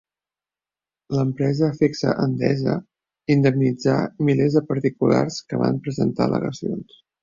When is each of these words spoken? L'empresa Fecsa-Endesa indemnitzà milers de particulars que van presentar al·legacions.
L'empresa 1.15 1.69
Fecsa-Endesa 1.81 2.79
indemnitzà 3.37 4.01
milers 4.33 4.59
de 4.61 4.67
particulars 4.75 5.43
que 5.51 5.65
van 5.67 5.83
presentar 5.89 6.31
al·legacions. 6.33 7.03